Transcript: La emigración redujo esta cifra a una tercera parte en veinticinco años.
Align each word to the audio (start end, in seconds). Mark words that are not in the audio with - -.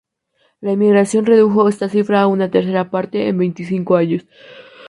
La 0.61 0.71
emigración 0.71 1.27
redujo 1.27 1.69
esta 1.69 1.87
cifra 1.87 2.21
a 2.21 2.25
una 2.27 2.49
tercera 2.49 2.89
parte 2.89 3.27
en 3.27 3.37
veinticinco 3.37 3.97
años. 3.97 4.25